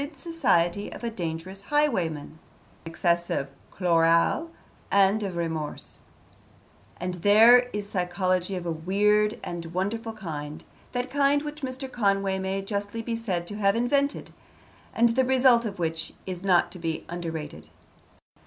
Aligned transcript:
Mr. 0.01 0.03
Bourchier 0.03 0.13
suffers 0.15 0.41
tortures 1.61 2.17
from 2.17 2.39
excess 2.87 3.29
of 3.29 3.49
chloral 3.69 4.49
and 4.91 5.21
of 5.21 5.35
remorse; 5.35 5.99
and 6.99 7.13
there 7.21 7.69
is 7.71 7.87
psychology 7.87 8.55
of 8.55 8.65
a 8.65 8.71
weird 8.71 9.39
and 9.43 9.67
wonderful 9.67 10.13
kind, 10.13 10.63
that 10.91 11.11
kind 11.11 11.43
which 11.43 11.61
Mr. 11.61 11.87
Conway 11.91 12.39
may 12.39 12.63
justly 12.63 13.03
be 13.03 13.15
said 13.15 13.45
to 13.45 13.57
have 13.57 13.75
invented 13.75 14.31
and 14.91 15.09
the 15.09 15.23
result 15.23 15.65
of 15.65 15.77
which 15.77 16.15
is 16.25 16.41
not 16.41 16.71
to 16.71 16.79
be 16.79 17.05
underrated. 17.07 17.69